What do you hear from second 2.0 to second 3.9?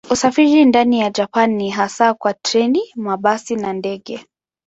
kwa treni, mabasi na